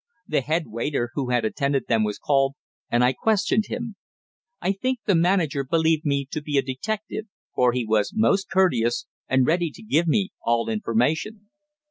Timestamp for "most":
8.11-8.49